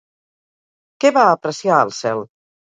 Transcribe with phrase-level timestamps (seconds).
[1.05, 2.29] Què va apreciar al cel?